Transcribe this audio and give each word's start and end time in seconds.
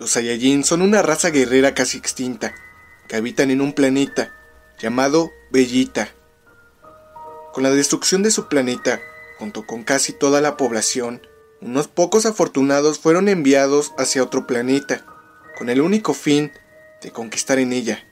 Los 0.00 0.12
Saiyajin 0.12 0.64
son 0.64 0.80
una 0.80 1.02
raza 1.02 1.28
guerrera 1.28 1.74
casi 1.74 1.98
extinta, 1.98 2.54
que 3.06 3.16
habitan 3.16 3.50
en 3.50 3.60
un 3.60 3.74
planeta 3.74 4.34
llamado 4.80 5.30
Bellita. 5.50 6.08
Con 7.52 7.64
la 7.64 7.70
destrucción 7.70 8.22
de 8.22 8.30
su 8.30 8.48
planeta, 8.48 8.98
junto 9.38 9.66
con 9.66 9.84
casi 9.84 10.14
toda 10.14 10.40
la 10.40 10.56
población, 10.56 11.20
unos 11.60 11.86
pocos 11.86 12.24
afortunados 12.24 12.98
fueron 12.98 13.28
enviados 13.28 13.92
hacia 13.98 14.22
otro 14.22 14.46
planeta, 14.46 15.04
con 15.58 15.68
el 15.68 15.82
único 15.82 16.14
fin 16.14 16.50
de 17.02 17.10
conquistar 17.10 17.58
en 17.58 17.74
ella. 17.74 18.02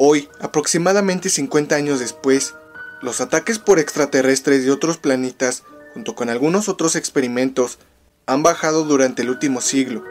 Hoy, 0.00 0.28
aproximadamente 0.40 1.28
50 1.30 1.76
años 1.76 2.00
después, 2.00 2.54
los 3.02 3.20
ataques 3.20 3.60
por 3.60 3.78
extraterrestres 3.78 4.64
de 4.64 4.72
otros 4.72 4.96
planetas, 4.96 5.62
junto 5.94 6.16
con 6.16 6.28
algunos 6.28 6.68
otros 6.68 6.96
experimentos, 6.96 7.78
han 8.26 8.42
bajado 8.42 8.82
durante 8.82 9.22
el 9.22 9.30
último 9.30 9.60
siglo. 9.60 10.02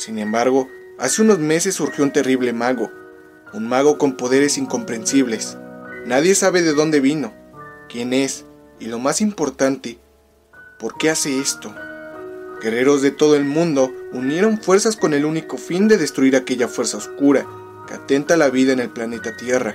Sin 0.00 0.18
embargo, 0.18 0.70
hace 1.00 1.22
unos 1.22 1.38
meses 1.38 1.74
surgió 1.74 2.04
un 2.04 2.12
terrible 2.12 2.52
mago, 2.52 2.92
un 3.54 3.66
mago 3.66 3.96
con 3.96 4.16
poderes 4.16 4.58
incomprensibles. 4.58 5.56
Nadie 6.06 6.34
sabe 6.34 6.62
de 6.62 6.74
dónde 6.74 7.00
vino, 7.00 7.32
quién 7.88 8.12
es 8.12 8.44
y 8.78 8.86
lo 8.86 8.98
más 8.98 9.20
importante, 9.22 9.98
¿por 10.78 10.98
qué 10.98 11.10
hace 11.10 11.40
esto? 11.40 11.74
Guerreros 12.62 13.00
de 13.00 13.10
todo 13.10 13.34
el 13.34 13.44
mundo 13.44 13.90
unieron 14.12 14.60
fuerzas 14.60 14.96
con 14.96 15.14
el 15.14 15.24
único 15.24 15.56
fin 15.56 15.88
de 15.88 15.96
destruir 15.96 16.36
aquella 16.36 16.68
fuerza 16.68 16.98
oscura 16.98 17.46
que 17.88 17.94
atenta 17.94 18.36
la 18.36 18.50
vida 18.50 18.72
en 18.72 18.80
el 18.80 18.90
planeta 18.90 19.36
Tierra. 19.36 19.74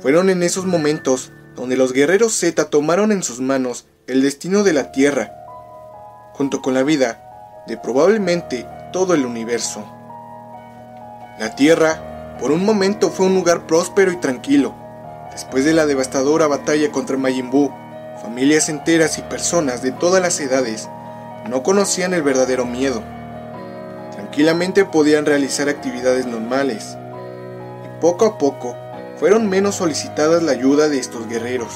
Fueron 0.00 0.30
en 0.30 0.42
esos 0.42 0.64
momentos 0.64 1.30
donde 1.56 1.76
los 1.76 1.92
guerreros 1.92 2.32
Z 2.32 2.70
tomaron 2.70 3.12
en 3.12 3.22
sus 3.22 3.40
manos 3.40 3.86
el 4.06 4.22
destino 4.22 4.62
de 4.62 4.72
la 4.72 4.92
Tierra, 4.92 5.30
junto 6.32 6.62
con 6.62 6.72
la 6.72 6.82
vida 6.82 7.64
de 7.66 7.76
probablemente 7.76 8.66
todo 8.92 9.12
el 9.12 9.26
universo. 9.26 9.97
La 11.38 11.54
Tierra, 11.54 12.36
por 12.40 12.50
un 12.50 12.64
momento, 12.64 13.10
fue 13.10 13.26
un 13.26 13.36
lugar 13.36 13.64
próspero 13.68 14.10
y 14.10 14.16
tranquilo. 14.16 14.74
Después 15.30 15.64
de 15.64 15.72
la 15.72 15.86
devastadora 15.86 16.48
batalla 16.48 16.90
contra 16.90 17.16
Majin 17.16 17.52
Buu, 17.52 17.70
familias 18.20 18.68
enteras 18.68 19.18
y 19.18 19.22
personas 19.22 19.80
de 19.80 19.92
todas 19.92 20.20
las 20.20 20.40
edades 20.40 20.88
no 21.48 21.62
conocían 21.62 22.12
el 22.12 22.22
verdadero 22.22 22.66
miedo. 22.66 23.04
Tranquilamente 24.10 24.84
podían 24.84 25.26
realizar 25.26 25.68
actividades 25.68 26.26
normales. 26.26 26.98
Y 27.84 28.00
poco 28.00 28.24
a 28.24 28.36
poco 28.36 28.74
fueron 29.16 29.48
menos 29.48 29.76
solicitadas 29.76 30.42
la 30.42 30.50
ayuda 30.50 30.88
de 30.88 30.98
estos 30.98 31.28
guerreros. 31.28 31.72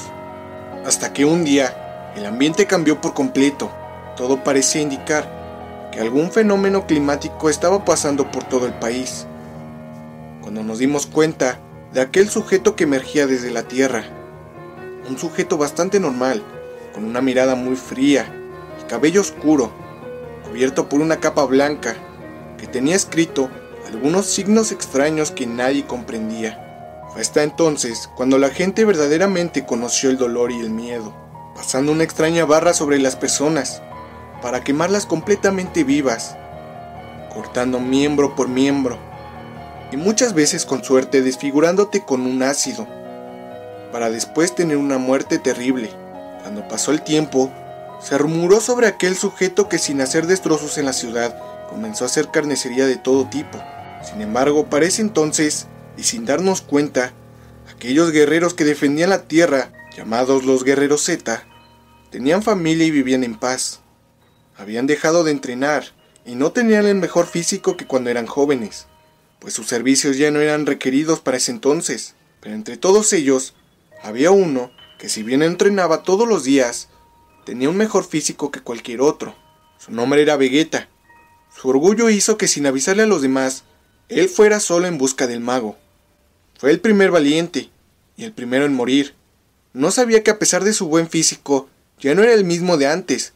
Hasta 0.85 1.13
que 1.13 1.23
un 1.23 1.45
día 1.45 2.11
el 2.17 2.25
ambiente 2.25 2.67
cambió 2.67 2.99
por 2.99 3.13
completo. 3.13 3.71
Todo 4.17 4.43
parecía 4.43 4.81
indicar 4.81 5.89
que 5.93 6.01
algún 6.01 6.31
fenómeno 6.33 6.85
climático 6.85 7.49
estaba 7.49 7.85
pasando 7.85 8.29
por 8.29 8.43
todo 8.43 8.65
el 8.65 8.73
país. 8.73 9.25
Cuando 10.43 10.63
nos 10.63 10.77
dimos 10.77 11.07
cuenta 11.07 11.59
de 11.91 12.01
aquel 12.01 12.29
sujeto 12.29 12.75
que 12.75 12.83
emergía 12.83 13.25
desde 13.25 13.49
la 13.49 13.63
Tierra. 13.63 14.03
Un 15.09 15.17
sujeto 15.17 15.57
bastante 15.57 15.99
normal, 15.99 16.43
con 16.93 17.03
una 17.03 17.21
mirada 17.21 17.55
muy 17.55 17.75
fría 17.75 18.31
cabello 18.93 19.21
oscuro, 19.21 19.71
cubierto 20.47 20.87
por 20.87 21.01
una 21.01 21.19
capa 21.19 21.45
blanca, 21.45 21.95
que 22.57 22.67
tenía 22.67 22.95
escrito 22.95 23.49
algunos 23.87 24.27
signos 24.27 24.71
extraños 24.71 25.31
que 25.31 25.47
nadie 25.47 25.85
comprendía. 25.85 26.59
Fue 27.11 27.21
hasta 27.21 27.43
entonces 27.43 28.09
cuando 28.15 28.37
la 28.37 28.49
gente 28.49 28.85
verdaderamente 28.85 29.65
conoció 29.65 30.09
el 30.09 30.17
dolor 30.17 30.51
y 30.51 30.59
el 30.59 30.69
miedo, 30.69 31.13
pasando 31.55 31.91
una 31.91 32.03
extraña 32.03 32.45
barra 32.45 32.73
sobre 32.73 32.99
las 32.99 33.15
personas, 33.15 33.81
para 34.41 34.63
quemarlas 34.63 35.05
completamente 35.05 35.83
vivas, 35.83 36.35
cortando 37.33 37.79
miembro 37.79 38.35
por 38.35 38.47
miembro, 38.47 38.99
y 39.93 39.97
muchas 39.97 40.33
veces 40.33 40.65
con 40.65 40.83
suerte 40.83 41.21
desfigurándote 41.21 42.03
con 42.03 42.25
un 42.25 42.41
ácido, 42.41 42.87
para 43.91 44.09
después 44.09 44.55
tener 44.55 44.77
una 44.77 44.97
muerte 44.97 45.37
terrible. 45.37 45.91
Cuando 46.41 46.67
pasó 46.67 46.91
el 46.91 47.03
tiempo, 47.03 47.53
se 48.01 48.17
rumoró 48.17 48.59
sobre 48.59 48.87
aquel 48.87 49.15
sujeto 49.15 49.69
que 49.69 49.77
sin 49.77 50.01
hacer 50.01 50.25
destrozos 50.25 50.79
en 50.79 50.85
la 50.85 50.93
ciudad 50.93 51.37
comenzó 51.69 52.05
a 52.05 52.07
hacer 52.07 52.31
carnicería 52.31 52.87
de 52.87 52.95
todo 52.95 53.29
tipo. 53.29 53.61
Sin 54.03 54.21
embargo, 54.21 54.65
para 54.65 54.87
ese 54.87 55.03
entonces, 55.03 55.67
y 55.95 56.01
sin 56.01 56.25
darnos 56.25 56.61
cuenta, 56.61 57.13
aquellos 57.71 58.11
guerreros 58.11 58.55
que 58.55 58.65
defendían 58.65 59.11
la 59.11 59.27
tierra, 59.27 59.71
llamados 59.95 60.43
los 60.43 60.63
guerreros 60.63 61.03
Z, 61.03 61.43
tenían 62.09 62.41
familia 62.41 62.87
y 62.87 62.91
vivían 62.91 63.23
en 63.23 63.35
paz. 63.35 63.81
Habían 64.57 64.87
dejado 64.87 65.23
de 65.23 65.33
entrenar 65.33 65.83
y 66.25 66.33
no 66.33 66.51
tenían 66.51 66.87
el 66.87 66.95
mejor 66.95 67.27
físico 67.27 67.77
que 67.77 67.85
cuando 67.85 68.09
eran 68.09 68.25
jóvenes, 68.25 68.87
pues 69.43 69.53
sus 69.53 69.67
servicios 69.67 70.17
ya 70.17 70.31
no 70.31 70.39
eran 70.39 70.65
requeridos 70.65 71.19
para 71.19 71.37
ese 71.37 71.51
entonces. 71.51 72.15
Pero 72.41 72.55
entre 72.55 72.77
todos 72.77 73.13
ellos, 73.13 73.53
había 74.01 74.31
uno 74.31 74.71
que 74.97 75.07
si 75.07 75.21
bien 75.21 75.43
entrenaba 75.43 76.01
todos 76.01 76.27
los 76.27 76.43
días, 76.43 76.89
Tenía 77.45 77.69
un 77.69 77.75
mejor 77.75 78.05
físico 78.05 78.51
que 78.51 78.61
cualquier 78.61 79.01
otro. 79.01 79.35
Su 79.77 79.91
nombre 79.91 80.21
era 80.21 80.37
Vegeta. 80.37 80.87
Su 81.53 81.67
orgullo 81.67 82.09
hizo 82.09 82.37
que 82.37 82.47
sin 82.47 82.65
avisarle 82.65 83.03
a 83.03 83.07
los 83.07 83.21
demás, 83.21 83.63
él 84.07 84.29
fuera 84.29 84.59
solo 84.61 84.87
en 84.87 84.97
busca 84.97 85.27
del 85.27 85.41
mago. 85.41 85.77
Fue 86.57 86.71
el 86.71 86.79
primer 86.79 87.11
valiente 87.11 87.69
y 88.15 88.23
el 88.23 88.31
primero 88.31 88.65
en 88.65 88.73
morir. 88.73 89.13
No 89.73 89.91
sabía 89.91 90.23
que 90.23 90.31
a 90.31 90.39
pesar 90.39 90.63
de 90.63 90.73
su 90.73 90.87
buen 90.87 91.09
físico, 91.09 91.67
ya 91.99 92.15
no 92.15 92.23
era 92.23 92.33
el 92.33 92.45
mismo 92.45 92.77
de 92.77 92.87
antes. 92.87 93.33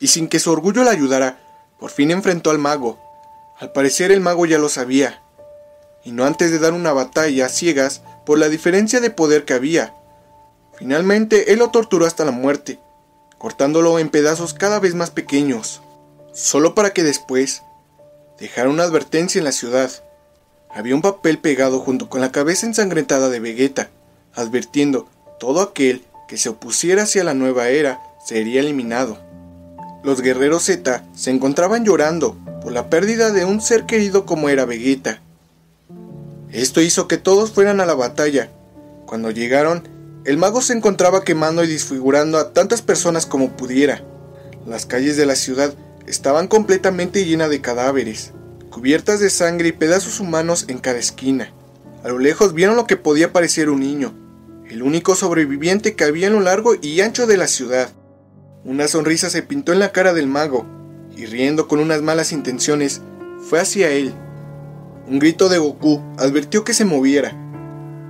Y 0.00 0.08
sin 0.08 0.28
que 0.28 0.40
su 0.40 0.50
orgullo 0.50 0.82
le 0.82 0.90
ayudara, 0.90 1.40
por 1.78 1.92
fin 1.92 2.10
enfrentó 2.10 2.50
al 2.50 2.58
mago. 2.58 3.00
Al 3.64 3.72
parecer 3.72 4.12
el 4.12 4.20
mago 4.20 4.44
ya 4.44 4.58
lo 4.58 4.68
sabía. 4.68 5.22
Y 6.04 6.12
no 6.12 6.26
antes 6.26 6.50
de 6.50 6.58
dar 6.58 6.74
una 6.74 6.92
batalla 6.92 7.46
a 7.46 7.48
ciegas 7.48 8.02
por 8.26 8.38
la 8.38 8.50
diferencia 8.50 9.00
de 9.00 9.08
poder 9.08 9.46
que 9.46 9.54
había. 9.54 9.94
Finalmente 10.74 11.50
él 11.50 11.60
lo 11.60 11.70
torturó 11.70 12.04
hasta 12.04 12.26
la 12.26 12.30
muerte 12.30 12.78
cortándolo 13.38 13.98
en 13.98 14.10
pedazos 14.10 14.52
cada 14.52 14.80
vez 14.80 14.94
más 14.94 15.10
pequeños, 15.10 15.80
solo 16.34 16.74
para 16.74 16.90
que 16.90 17.02
después 17.02 17.62
dejara 18.38 18.68
una 18.68 18.82
advertencia 18.82 19.38
en 19.38 19.46
la 19.46 19.52
ciudad. 19.52 19.90
Había 20.70 20.94
un 20.94 21.00
papel 21.00 21.38
pegado 21.38 21.80
junto 21.80 22.10
con 22.10 22.20
la 22.20 22.32
cabeza 22.32 22.66
ensangrentada 22.66 23.30
de 23.30 23.40
Vegeta, 23.40 23.88
advirtiendo 24.34 25.08
todo 25.40 25.62
aquel 25.62 26.04
que 26.28 26.36
se 26.36 26.50
opusiera 26.50 27.04
hacia 27.04 27.24
la 27.24 27.32
nueva 27.32 27.68
era 27.68 27.98
sería 28.26 28.60
eliminado. 28.60 29.18
Los 30.02 30.20
guerreros 30.20 30.64
Z 30.64 31.02
se 31.14 31.30
encontraban 31.30 31.84
llorando 31.86 32.36
por 32.64 32.72
la 32.72 32.88
pérdida 32.88 33.30
de 33.30 33.44
un 33.44 33.60
ser 33.60 33.84
querido 33.84 34.24
como 34.24 34.48
era 34.48 34.64
Vegeta. 34.64 35.20
Esto 36.50 36.80
hizo 36.80 37.06
que 37.06 37.18
todos 37.18 37.52
fueran 37.52 37.78
a 37.80 37.84
la 37.86 37.94
batalla. 37.94 38.50
Cuando 39.04 39.30
llegaron, 39.30 39.86
el 40.24 40.38
mago 40.38 40.62
se 40.62 40.72
encontraba 40.72 41.24
quemando 41.24 41.62
y 41.62 41.66
disfigurando 41.66 42.38
a 42.38 42.54
tantas 42.54 42.80
personas 42.80 43.26
como 43.26 43.54
pudiera. 43.54 44.02
Las 44.66 44.86
calles 44.86 45.18
de 45.18 45.26
la 45.26 45.36
ciudad 45.36 45.74
estaban 46.06 46.48
completamente 46.48 47.26
llenas 47.26 47.50
de 47.50 47.60
cadáveres, 47.60 48.32
cubiertas 48.70 49.20
de 49.20 49.28
sangre 49.28 49.68
y 49.68 49.72
pedazos 49.72 50.18
humanos 50.18 50.64
en 50.68 50.78
cada 50.78 50.98
esquina. 50.98 51.52
A 52.02 52.08
lo 52.08 52.18
lejos 52.18 52.54
vieron 52.54 52.76
lo 52.76 52.86
que 52.86 52.96
podía 52.96 53.30
parecer 53.30 53.68
un 53.68 53.80
niño, 53.80 54.14
el 54.70 54.82
único 54.82 55.16
sobreviviente 55.16 55.96
que 55.96 56.04
había 56.04 56.28
en 56.28 56.32
lo 56.32 56.40
largo 56.40 56.74
y 56.80 57.02
ancho 57.02 57.26
de 57.26 57.36
la 57.36 57.46
ciudad. 57.46 57.90
Una 58.64 58.88
sonrisa 58.88 59.28
se 59.28 59.42
pintó 59.42 59.74
en 59.74 59.80
la 59.80 59.92
cara 59.92 60.14
del 60.14 60.28
mago, 60.28 60.66
y 61.16 61.26
riendo 61.26 61.68
con 61.68 61.80
unas 61.80 62.02
malas 62.02 62.32
intenciones, 62.32 63.02
fue 63.48 63.60
hacia 63.60 63.90
él. 63.90 64.12
Un 65.06 65.18
grito 65.18 65.48
de 65.48 65.58
Goku 65.58 66.00
advirtió 66.18 66.64
que 66.64 66.74
se 66.74 66.84
moviera, 66.84 67.36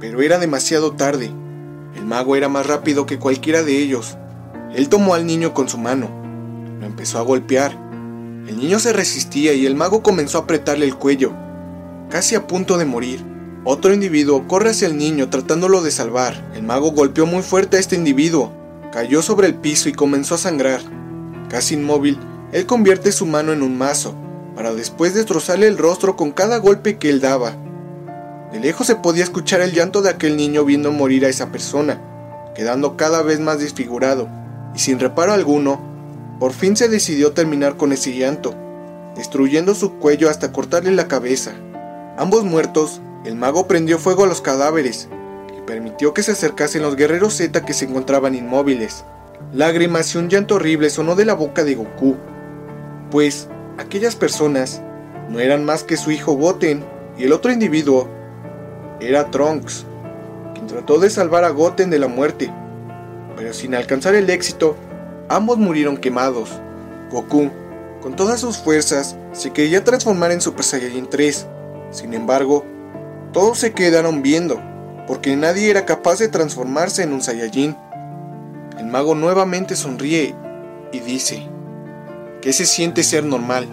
pero 0.01 0.23
era 0.23 0.39
demasiado 0.39 0.93
tarde. 0.93 1.31
El 1.97 2.05
mago 2.05 2.37
era 2.37 2.49
más 2.49 2.67
rápido 2.67 3.07
que 3.07 3.19
cualquiera 3.19 3.63
de 3.63 3.79
ellos. 3.79 4.17
Él 4.75 4.89
tomó 4.89 5.15
al 5.15 5.27
niño 5.27 5.55
con 5.55 5.69
su 5.69 5.79
mano. 5.79 6.09
Lo 6.81 6.87
empezó 6.87 7.19
a 7.19 7.23
golpear. 7.23 7.73
El 8.47 8.59
niño 8.59 8.79
se 8.79 8.93
resistía 8.93 9.55
y 9.55 9.67
el 9.67 9.75
mago 9.75 10.03
comenzó 10.03 10.39
a 10.39 10.43
apretarle 10.43 10.85
el 10.85 10.97
cuello, 10.97 11.33
casi 12.11 12.35
a 12.35 12.47
punto 12.47 12.77
de 12.77 12.85
morir. 12.85 13.25
Otro 13.65 13.95
individuo 13.95 14.47
corre 14.47 14.71
hacia 14.71 14.89
el 14.89 14.99
niño 14.99 15.31
tratándolo 15.31 15.81
de 15.81 15.91
salvar. 15.91 16.51
El 16.55 16.63
mago 16.63 16.91
golpeó 16.91 17.25
muy 17.25 17.43
fuerte 17.43 17.79
a 17.79 17.81
este 17.81 17.97
individuo. 17.97 18.53
Cayó 18.93 19.23
sobre 19.23 19.47
el 19.47 19.55
piso 19.55 19.89
y 19.89 19.93
comenzó 19.93 20.35
a 20.35 20.39
sangrar. 20.39 20.83
Casi 21.49 21.75
inmóvil, 21.75 22.19
él 22.55 22.67
convierte 22.67 23.11
su 23.11 23.27
mano 23.27 23.53
en 23.53 23.63
un 23.63 23.77
mazo, 23.77 24.15
para 24.55 24.73
después 24.73 25.13
destrozarle 25.13 25.67
el 25.67 25.77
rostro 25.77 26.15
con 26.15 26.31
cada 26.31 26.59
golpe 26.59 26.99
que 26.99 27.11
él 27.11 27.21
daba. 27.21 27.57
De 28.53 28.61
lejos 28.61 28.87
se 28.87 28.95
podía 28.95 29.25
escuchar 29.25 29.61
el 29.61 29.73
llanto 29.73 30.03
de 30.03 30.11
aquel 30.11 30.37
niño 30.37 30.65
viendo 30.65 30.93
morir 30.93 31.25
a 31.25 31.29
esa 31.29 31.51
persona, 31.51 32.01
quedando 32.55 32.97
cada 32.97 33.23
vez 33.23 33.41
más 33.41 33.59
desfigurado, 33.59 34.29
y 34.73 34.79
sin 34.79 35.01
reparo 35.01 35.33
alguno, 35.33 35.81
por 36.39 36.53
fin 36.53 36.77
se 36.77 36.89
decidió 36.89 37.33
terminar 37.33 37.77
con 37.77 37.91
ese 37.91 38.17
llanto, 38.17 38.55
destruyendo 39.17 39.75
su 39.75 39.95
cuello 39.95 40.31
hasta 40.31 40.53
cortarle 40.53 40.93
la 40.93 41.09
cabeza. 41.09 41.55
Ambos 42.17 42.45
muertos, 42.45 43.01
el 43.25 43.35
mago 43.35 43.67
prendió 43.67 43.99
fuego 43.99 44.23
a 44.23 44.29
los 44.29 44.41
cadáveres 44.41 45.09
y 45.59 45.61
permitió 45.63 46.15
que 46.15 46.23
se 46.23 46.31
acercasen 46.31 46.83
los 46.83 46.95
guerreros 46.95 47.35
Z 47.35 47.65
que 47.65 47.75
se 47.75 47.87
encontraban 47.87 48.37
inmóviles. 48.37 49.05
Lágrimas 49.53 50.15
y 50.15 50.19
un 50.19 50.29
llanto 50.29 50.55
horrible 50.55 50.89
sonó 50.89 51.17
de 51.17 51.25
la 51.25 51.35
boca 51.35 51.65
de 51.65 51.75
Goku, 51.75 52.17
pues 53.11 53.49
aquellas 53.79 54.17
personas 54.17 54.83
no 55.29 55.41
eran 55.41 55.65
más 55.65 55.83
que 55.85 55.97
su 55.97 56.11
hijo 56.11 56.33
Goten 56.35 56.85
y 57.17 57.25
el 57.25 57.33
otro 57.33 57.53
individuo 57.53 58.09
era 59.01 59.31
Trunks, 59.31 59.85
quien 60.55 60.67
trató 60.67 60.99
de 60.99 61.11
salvar 61.11 61.45
a 61.45 61.51
Goten 61.51 61.91
de 61.91 61.99
la 61.99 62.09
muerte, 62.09 62.51
pero 63.37 63.53
sin 63.53 63.75
alcanzar 63.75 64.15
el 64.15 64.31
éxito, 64.31 64.77
ambos 65.29 65.59
murieron 65.59 65.97
quemados. 65.97 66.51
Goku, 67.11 67.51
con 68.01 68.17
todas 68.17 68.41
sus 68.41 68.59
fuerzas, 68.59 69.17
se 69.33 69.51
quería 69.51 69.85
transformar 69.85 70.31
en 70.33 70.41
Super 70.41 70.65
Saiyajin 70.65 71.09
3, 71.09 71.47
sin 71.91 72.15
embargo, 72.15 72.65
todos 73.33 73.59
se 73.59 73.73
quedaron 73.73 74.23
viendo, 74.23 74.61
porque 75.07 75.37
nadie 75.37 75.71
era 75.71 75.85
capaz 75.85 76.19
de 76.19 76.29
transformarse 76.29 77.03
en 77.03 77.13
un 77.13 77.23
Saiyajin. 77.23 77.77
El 78.79 78.87
mago 78.87 79.15
nuevamente 79.15 79.77
sonríe 79.77 80.35
y 80.93 81.01
dice, 81.01 81.49
¿qué 82.45 82.53
se 82.53 82.67
siente 82.67 83.03
ser 83.03 83.25
normal? 83.25 83.67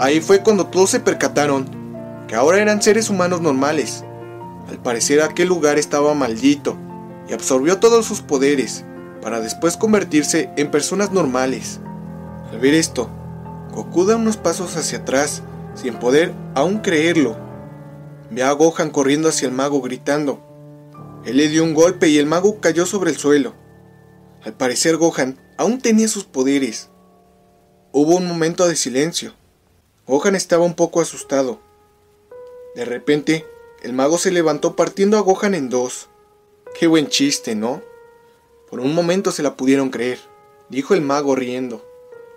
Ahí 0.00 0.20
fue 0.20 0.42
cuando 0.42 0.66
todos 0.66 0.90
se 0.90 0.98
percataron 0.98 1.70
que 2.26 2.34
ahora 2.34 2.60
eran 2.60 2.82
seres 2.82 3.10
humanos 3.10 3.40
normales. 3.40 4.04
Al 4.68 4.82
parecer 4.82 5.22
aquel 5.22 5.46
lugar 5.46 5.78
estaba 5.78 6.14
maldito 6.14 6.76
y 7.28 7.34
absorbió 7.34 7.78
todos 7.78 8.06
sus 8.06 8.22
poderes 8.22 8.84
para 9.22 9.38
después 9.38 9.76
convertirse 9.76 10.50
en 10.56 10.72
personas 10.72 11.12
normales. 11.12 11.78
Al 12.50 12.58
ver 12.58 12.74
esto, 12.74 13.08
Goku 13.72 14.04
da 14.04 14.16
unos 14.16 14.36
pasos 14.36 14.76
hacia 14.76 14.98
atrás 14.98 15.44
sin 15.76 15.94
poder 15.94 16.34
aún 16.56 16.78
creerlo. 16.78 17.36
Ve 18.32 18.42
a 18.42 18.50
Gohan 18.50 18.90
corriendo 18.90 19.28
hacia 19.28 19.46
el 19.46 19.54
mago 19.54 19.80
gritando. 19.80 20.42
Él 21.24 21.36
le 21.36 21.48
dio 21.48 21.62
un 21.62 21.74
golpe 21.74 22.08
y 22.08 22.18
el 22.18 22.26
mago 22.26 22.58
cayó 22.58 22.84
sobre 22.84 23.12
el 23.12 23.16
suelo. 23.16 23.54
Al 24.42 24.54
parecer 24.54 24.96
Gohan 24.96 25.38
aún 25.56 25.78
tenía 25.80 26.08
sus 26.08 26.24
poderes. 26.24 26.90
Hubo 28.00 28.14
un 28.14 28.28
momento 28.28 28.68
de 28.68 28.76
silencio. 28.76 29.32
Gohan 30.06 30.36
estaba 30.36 30.64
un 30.64 30.74
poco 30.74 31.00
asustado. 31.00 31.58
De 32.76 32.84
repente, 32.84 33.44
el 33.82 33.92
mago 33.92 34.18
se 34.18 34.30
levantó 34.30 34.76
partiendo 34.76 35.18
a 35.18 35.20
Gohan 35.20 35.52
en 35.52 35.68
dos. 35.68 36.08
Qué 36.78 36.86
buen 36.86 37.08
chiste, 37.08 37.56
¿no? 37.56 37.82
Por 38.70 38.78
un 38.78 38.94
momento 38.94 39.32
se 39.32 39.42
la 39.42 39.56
pudieron 39.56 39.90
creer, 39.90 40.20
dijo 40.68 40.94
el 40.94 41.00
mago 41.00 41.34
riendo. 41.34 41.84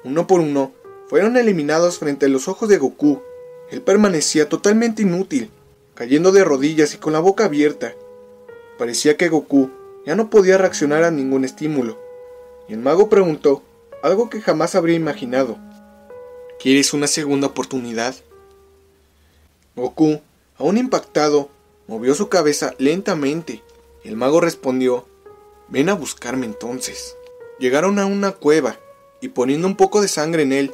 Uno 0.03 0.25
por 0.25 0.39
uno, 0.39 0.71
fueron 1.05 1.37
eliminados 1.37 1.99
frente 1.99 2.25
a 2.25 2.29
los 2.29 2.47
ojos 2.47 2.67
de 2.67 2.79
Goku. 2.79 3.21
Él 3.69 3.83
permanecía 3.83 4.49
totalmente 4.49 5.03
inútil, 5.03 5.51
cayendo 5.93 6.31
de 6.31 6.43
rodillas 6.43 6.95
y 6.95 6.97
con 6.97 7.13
la 7.13 7.19
boca 7.19 7.45
abierta. 7.45 7.93
Parecía 8.79 9.15
que 9.15 9.29
Goku 9.29 9.69
ya 10.07 10.15
no 10.15 10.31
podía 10.31 10.57
reaccionar 10.57 11.03
a 11.03 11.11
ningún 11.11 11.45
estímulo. 11.45 11.99
Y 12.67 12.73
el 12.73 12.79
mago 12.79 13.09
preguntó 13.09 13.61
algo 14.03 14.29
que 14.29 14.41
jamás 14.41 14.75
habría 14.75 14.95
imaginado. 14.95 15.57
¿Quieres 16.59 16.93
una 16.93 17.07
segunda 17.07 17.47
oportunidad? 17.47 18.15
Goku 19.75 20.21
Aún 20.61 20.77
impactado, 20.77 21.49
movió 21.87 22.13
su 22.13 22.29
cabeza 22.29 22.75
lentamente. 22.77 23.63
El 24.03 24.15
mago 24.15 24.41
respondió, 24.41 25.07
Ven 25.69 25.89
a 25.89 25.95
buscarme 25.95 26.45
entonces. 26.45 27.17
Llegaron 27.57 27.97
a 27.97 28.05
una 28.05 28.33
cueva, 28.33 28.77
y 29.21 29.29
poniendo 29.29 29.65
un 29.65 29.75
poco 29.75 30.03
de 30.03 30.07
sangre 30.07 30.43
en 30.43 30.53
él, 30.53 30.71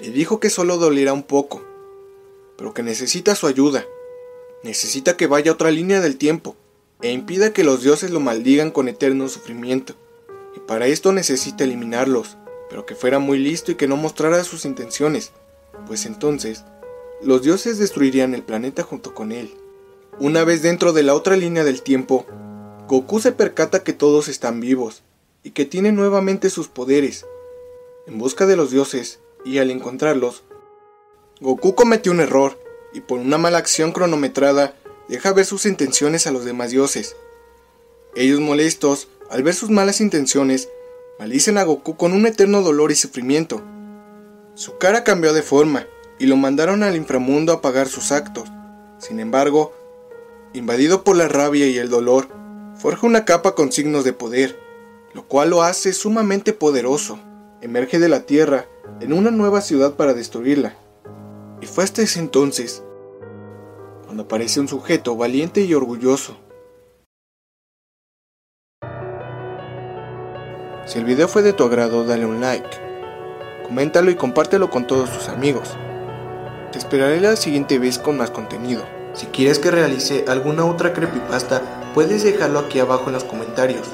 le 0.00 0.10
dijo 0.10 0.40
que 0.40 0.50
solo 0.50 0.78
dolerá 0.78 1.12
un 1.12 1.22
poco, 1.22 1.62
pero 2.58 2.74
que 2.74 2.82
necesita 2.82 3.36
su 3.36 3.46
ayuda. 3.46 3.86
Necesita 4.64 5.16
que 5.16 5.28
vaya 5.28 5.52
a 5.52 5.54
otra 5.54 5.70
línea 5.70 6.00
del 6.00 6.16
tiempo, 6.16 6.56
e 7.02 7.12
impida 7.12 7.52
que 7.52 7.62
los 7.62 7.84
dioses 7.84 8.10
lo 8.10 8.18
maldigan 8.18 8.72
con 8.72 8.88
eterno 8.88 9.28
sufrimiento. 9.28 9.94
Y 10.56 10.58
para 10.58 10.88
esto 10.88 11.12
necesita 11.12 11.62
eliminarlos, 11.62 12.36
pero 12.70 12.86
que 12.86 12.94
fuera 12.94 13.18
muy 13.18 13.36
listo 13.38 13.72
y 13.72 13.74
que 13.74 13.88
no 13.88 13.96
mostrara 13.96 14.42
sus 14.44 14.64
intenciones, 14.64 15.32
pues 15.86 16.06
entonces 16.06 16.64
los 17.20 17.42
dioses 17.42 17.78
destruirían 17.78 18.32
el 18.32 18.44
planeta 18.44 18.82
junto 18.84 19.12
con 19.12 19.32
él. 19.32 19.52
Una 20.20 20.44
vez 20.44 20.62
dentro 20.62 20.92
de 20.92 21.02
la 21.02 21.14
otra 21.14 21.36
línea 21.36 21.64
del 21.64 21.82
tiempo, 21.82 22.24
Goku 22.88 23.20
se 23.20 23.32
percata 23.32 23.82
que 23.82 23.92
todos 23.92 24.28
están 24.28 24.60
vivos 24.60 25.02
y 25.42 25.50
que 25.50 25.64
tiene 25.64 25.92
nuevamente 25.92 26.48
sus 26.48 26.68
poderes. 26.68 27.26
En 28.06 28.18
busca 28.18 28.46
de 28.46 28.56
los 28.56 28.70
dioses 28.70 29.20
y 29.44 29.58
al 29.58 29.70
encontrarlos, 29.70 30.44
Goku 31.40 31.74
cometió 31.74 32.12
un 32.12 32.20
error 32.20 32.58
y 32.92 33.00
por 33.00 33.18
una 33.18 33.38
mala 33.38 33.58
acción 33.58 33.92
cronometrada 33.92 34.74
deja 35.08 35.32
ver 35.32 35.44
sus 35.44 35.66
intenciones 35.66 36.26
a 36.26 36.30
los 36.30 36.44
demás 36.44 36.70
dioses. 36.70 37.16
Ellos 38.14 38.40
molestos, 38.40 39.08
al 39.30 39.42
ver 39.42 39.54
sus 39.54 39.70
malas 39.70 40.00
intenciones, 40.00 40.68
maldicen 41.20 41.58
a 41.58 41.64
Goku 41.64 41.98
con 41.98 42.14
un 42.14 42.24
eterno 42.24 42.62
dolor 42.62 42.90
y 42.90 42.94
sufrimiento. 42.94 43.60
Su 44.54 44.78
cara 44.78 45.04
cambió 45.04 45.34
de 45.34 45.42
forma 45.42 45.86
y 46.18 46.24
lo 46.24 46.36
mandaron 46.38 46.82
al 46.82 46.96
inframundo 46.96 47.52
a 47.52 47.60
pagar 47.60 47.88
sus 47.88 48.10
actos. 48.10 48.48
Sin 48.96 49.20
embargo, 49.20 49.74
invadido 50.54 51.04
por 51.04 51.16
la 51.16 51.28
rabia 51.28 51.66
y 51.66 51.76
el 51.76 51.90
dolor, 51.90 52.28
forja 52.74 53.06
una 53.06 53.26
capa 53.26 53.54
con 53.54 53.70
signos 53.70 54.02
de 54.02 54.14
poder, 54.14 54.58
lo 55.12 55.28
cual 55.28 55.50
lo 55.50 55.62
hace 55.62 55.92
sumamente 55.92 56.54
poderoso. 56.54 57.18
Emerge 57.60 57.98
de 57.98 58.08
la 58.08 58.24
tierra 58.24 58.64
en 59.02 59.12
una 59.12 59.30
nueva 59.30 59.60
ciudad 59.60 59.96
para 59.96 60.14
destruirla. 60.14 60.74
Y 61.60 61.66
fue 61.66 61.84
hasta 61.84 62.00
ese 62.00 62.18
entonces 62.18 62.82
cuando 64.06 64.22
aparece 64.22 64.58
un 64.58 64.68
sujeto 64.68 65.16
valiente 65.16 65.60
y 65.60 65.74
orgulloso. 65.74 66.38
Si 70.90 70.98
el 70.98 71.04
video 71.04 71.28
fue 71.28 71.42
de 71.42 71.52
tu 71.52 71.62
agrado, 71.62 72.02
dale 72.02 72.26
un 72.26 72.40
like, 72.40 72.68
coméntalo 73.64 74.10
y 74.10 74.16
compártelo 74.16 74.70
con 74.70 74.88
todos 74.88 75.08
tus 75.08 75.28
amigos. 75.28 75.76
Te 76.72 76.80
esperaré 76.80 77.20
la 77.20 77.36
siguiente 77.36 77.78
vez 77.78 77.96
con 77.96 78.16
más 78.16 78.32
contenido. 78.32 78.82
Si 79.14 79.26
quieres 79.26 79.60
que 79.60 79.70
realice 79.70 80.24
alguna 80.26 80.64
otra 80.64 80.92
creepypasta, 80.92 81.62
puedes 81.94 82.24
dejarlo 82.24 82.58
aquí 82.58 82.80
abajo 82.80 83.04
en 83.06 83.12
los 83.12 83.22
comentarios. 83.22 83.86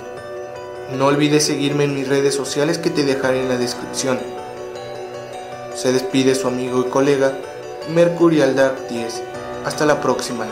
No 0.97 1.09
olvides 1.09 1.45
seguirme 1.45 1.85
en 1.85 1.95
mis 1.95 2.09
redes 2.09 2.35
sociales 2.35 2.79
que 2.79 2.89
te 2.89 3.05
dejaré 3.05 3.43
en 3.43 3.51
la 3.51 3.59
descripción. 3.59 4.19
Se 5.75 5.93
despide 5.93 6.35
su 6.35 6.49
amigo 6.49 6.81
y 6.81 6.89
colega 6.89 7.37
Mercurial 7.95 8.57
Dark 8.57 8.89
10. 8.89 9.23
Hasta 9.67 9.85
la 9.85 10.01
próxima. 10.01 10.47